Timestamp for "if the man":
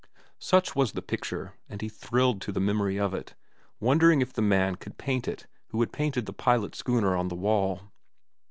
4.19-4.73